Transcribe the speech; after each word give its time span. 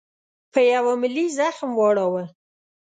په 0.51 0.59
یوه 0.73 0.93
ملي 1.01 1.25
زخم 1.37 1.71
واړاوه. 1.75 2.23